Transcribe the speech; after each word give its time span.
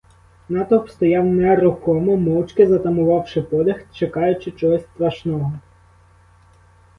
Натовп 0.49 0.89
стояв 0.89 1.25
нерухомо, 1.25 2.15
мовчки, 2.17 2.67
затамувавши 2.67 3.41
подих, 3.41 3.85
чекаючи 3.93 4.51
чогось 4.51 4.83
страшного. 4.83 5.53